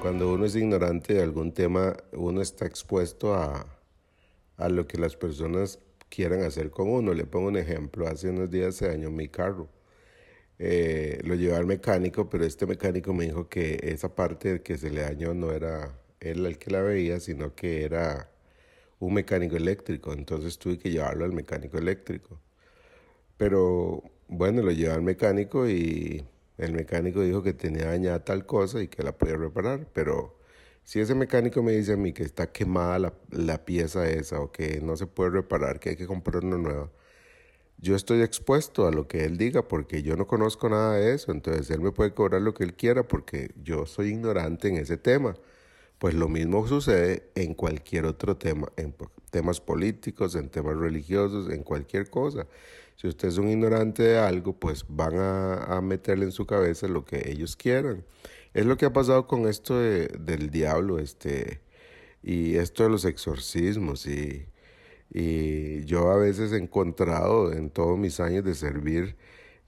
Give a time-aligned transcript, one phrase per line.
[0.00, 3.66] Cuando uno es ignorante de algún tema, uno está expuesto a,
[4.56, 5.78] a lo que las personas
[6.08, 7.12] quieran hacer con uno.
[7.12, 8.06] Le pongo un ejemplo.
[8.08, 9.68] Hace unos días se dañó mi carro.
[10.58, 14.90] Eh, lo llevé al mecánico, pero este mecánico me dijo que esa parte que se
[14.90, 18.30] le dañó no era él el que la veía, sino que era
[19.00, 20.12] un mecánico eléctrico.
[20.14, 22.40] Entonces tuve que llevarlo al mecánico eléctrico.
[23.36, 26.24] Pero bueno, lo llevé al mecánico y
[26.60, 30.38] el mecánico dijo que tenía dañada tal cosa y que la podía reparar, pero
[30.84, 34.52] si ese mecánico me dice a mí que está quemada la, la pieza esa o
[34.52, 36.90] que no se puede reparar, que hay que comprar una nueva,
[37.78, 41.32] yo estoy expuesto a lo que él diga porque yo no conozco nada de eso,
[41.32, 44.98] entonces él me puede cobrar lo que él quiera porque yo soy ignorante en ese
[44.98, 45.34] tema.
[45.98, 48.92] Pues lo mismo sucede en cualquier otro tema, en
[49.30, 52.46] temas políticos, en temas religiosos, en cualquier cosa.
[52.96, 57.04] Si usted es un ignorante de algo, pues van a, meterle en su cabeza lo
[57.04, 58.04] que ellos quieran.
[58.52, 61.60] Es lo que ha pasado con esto del diablo, este,
[62.22, 64.46] y esto de los exorcismos, y,
[65.10, 69.16] y yo a veces he encontrado en todos mis años de servir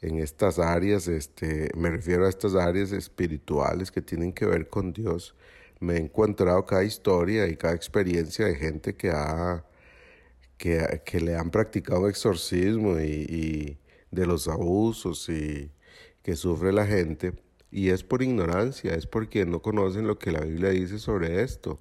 [0.03, 4.93] en estas áreas, este, me refiero a estas áreas espirituales que tienen que ver con
[4.93, 5.35] Dios,
[5.83, 9.65] me he encontrado cada historia y cada experiencia de gente que ha
[10.59, 13.79] que, que le han practicado exorcismo y, y,
[14.13, 15.71] de los abusos y
[16.23, 17.33] que sufre la gente
[17.71, 21.81] y es por ignorancia, es porque no conocen lo que la Biblia dice sobre esto.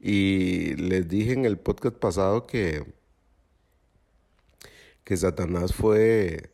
[0.00, 2.84] Y les dije en el podcast pasado que
[5.04, 6.50] que Satanás fue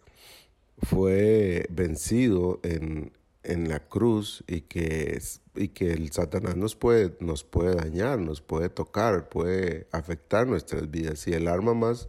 [0.83, 3.12] fue vencido en,
[3.45, 5.21] en la cruz y que,
[5.55, 10.91] y que el Satanás nos puede, nos puede dañar, nos puede tocar, puede afectar nuestras
[10.91, 11.27] vidas.
[11.27, 12.09] Y el arma más,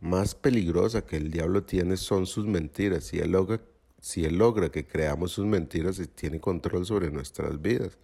[0.00, 3.04] más peligrosa que el diablo tiene son sus mentiras.
[3.04, 3.60] Si él logra,
[4.00, 7.98] si él logra que creamos sus mentiras, tiene control sobre nuestras vidas.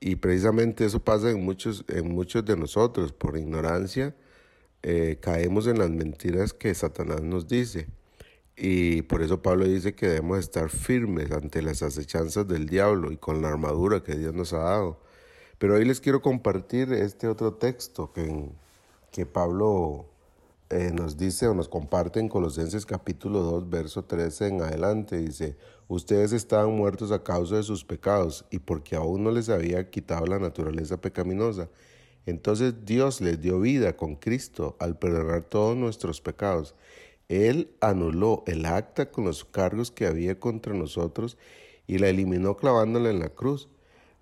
[0.00, 3.12] Y precisamente eso pasa en muchos, en muchos de nosotros.
[3.12, 4.14] Por ignorancia,
[4.82, 7.88] eh, caemos en las mentiras que Satanás nos dice.
[8.60, 13.16] Y por eso Pablo dice que debemos estar firmes ante las acechanzas del diablo y
[13.16, 15.00] con la armadura que Dios nos ha dado.
[15.58, 18.50] Pero hoy les quiero compartir este otro texto que,
[19.12, 20.06] que Pablo
[20.70, 25.18] eh, nos dice o nos comparte en Colosenses capítulo 2, verso 13 en adelante.
[25.18, 29.88] Dice, ustedes estaban muertos a causa de sus pecados y porque aún no les había
[29.88, 31.68] quitado la naturaleza pecaminosa.
[32.26, 36.74] Entonces Dios les dio vida con Cristo al perdonar todos nuestros pecados
[37.28, 41.36] él anuló el acta con los cargos que había contra nosotros
[41.86, 43.68] y la eliminó clavándola en la cruz.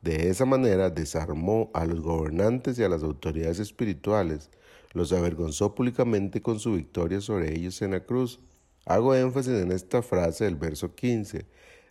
[0.02, 4.50] De esa manera desarmó a los gobernantes y a las autoridades espirituales,
[4.92, 8.40] los avergonzó públicamente con su victoria sobre ellos en la cruz.
[8.86, 11.46] Hago énfasis en esta frase del verso 15.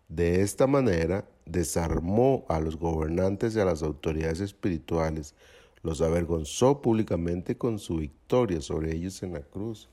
[0.10, 5.36] De esta manera desarmó a los gobernantes y a las autoridades espirituales,
[5.84, 9.90] los avergonzó públicamente con su victoria sobre ellos en la cruz.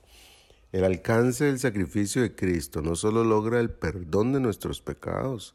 [0.72, 5.54] El alcance del sacrificio de Cristo no solo logra el perdón de nuestros pecados,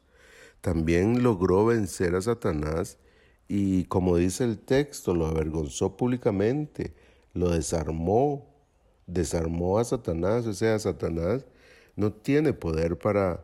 [0.62, 3.00] también logró vencer a Satanás
[3.48, 6.94] y, como dice el texto, lo avergonzó públicamente,
[7.34, 8.54] lo desarmó,
[9.08, 11.46] desarmó a Satanás, o sea, Satanás
[11.96, 13.44] no tiene poder para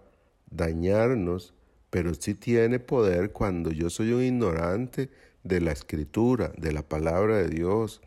[0.52, 1.56] dañarnos,
[1.90, 5.10] pero sí tiene poder cuando yo soy un ignorante
[5.44, 8.02] de la escritura, de la palabra de Dios.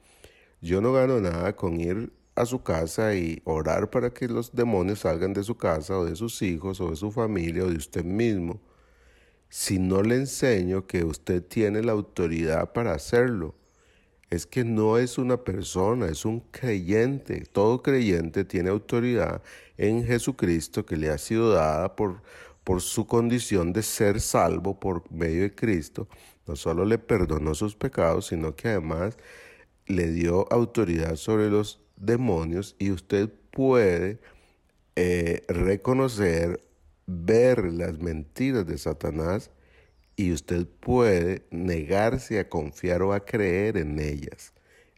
[0.60, 5.00] Yo no gano nada con ir a su casa y orar para que los demonios
[5.00, 8.04] salgan de su casa o de sus hijos o de su familia o de usted
[8.04, 8.60] mismo,
[9.48, 13.54] si no le enseño que usted tiene la autoridad para hacerlo.
[14.28, 17.44] Es que no es una persona, es un creyente.
[17.52, 19.42] Todo creyente tiene autoridad
[19.78, 22.22] en Jesucristo que le ha sido dada por,
[22.64, 26.08] por su condición de ser salvo por medio de Cristo.
[26.46, 29.16] No solo le perdonó sus pecados, sino que además
[29.86, 34.18] le dio autoridad sobre los demonios y usted puede
[34.96, 36.62] eh, reconocer,
[37.06, 39.50] ver las mentiras de Satanás
[40.16, 44.52] y usted puede negarse a confiar o a creer en ellas.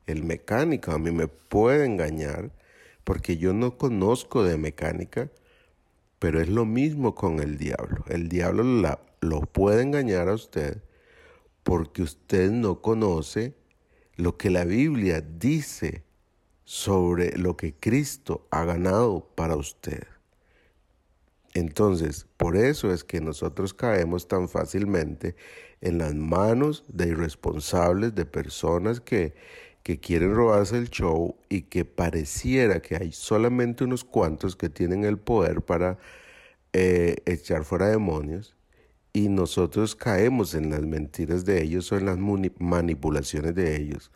[0.06, 2.52] El mecánico a mí me puede engañar
[3.04, 5.30] porque yo no conozco de mecánica,
[6.18, 8.04] pero es lo mismo con el diablo.
[8.08, 8.64] El diablo
[9.20, 10.82] lo puede engañar a usted
[11.62, 13.54] porque usted no conoce
[14.16, 16.02] lo que la Biblia dice
[16.68, 20.02] sobre lo que Cristo ha ganado para usted.
[21.54, 25.34] Entonces, por eso es que nosotros caemos tan fácilmente
[25.80, 29.34] en las manos de irresponsables, de personas que,
[29.82, 35.04] que quieren robarse el show y que pareciera que hay solamente unos cuantos que tienen
[35.04, 35.96] el poder para
[36.74, 38.56] eh, echar fuera demonios
[39.14, 44.10] y nosotros caemos en las mentiras de ellos o en las manipulaciones de ellos.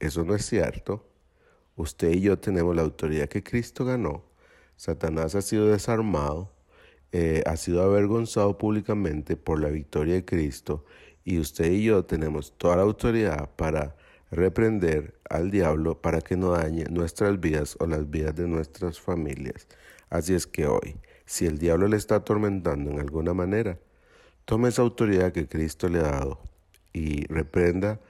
[0.00, 1.11] Eso no es cierto.
[1.76, 4.24] Usted y yo tenemos la autoridad que Cristo ganó.
[4.76, 6.52] Satanás ha sido desarmado,
[7.12, 10.84] eh, ha sido avergonzado públicamente por la victoria de Cristo
[11.24, 13.96] y usted y yo tenemos toda la autoridad para
[14.30, 19.68] reprender al diablo para que no dañe nuestras vidas o las vidas de nuestras familias.
[20.10, 20.96] Así es que hoy,
[21.26, 23.78] si el diablo le está atormentando en alguna manera,
[24.44, 26.40] tome esa autoridad que Cristo le ha dado
[26.92, 28.00] y reprenda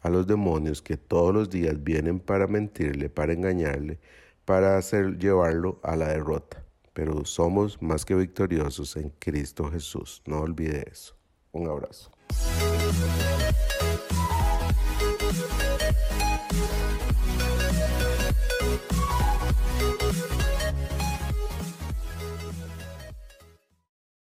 [0.00, 3.98] a los demonios que todos los días vienen para mentirle, para engañarle,
[4.44, 6.64] para hacer llevarlo a la derrota.
[6.92, 10.22] Pero somos más que victoriosos en Cristo Jesús.
[10.26, 11.14] No olvide eso.
[11.52, 12.10] Un abrazo.